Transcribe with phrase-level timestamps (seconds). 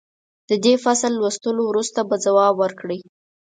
[0.49, 2.99] د دې فصل لوستلو وروسته به ځواب ورکړئ.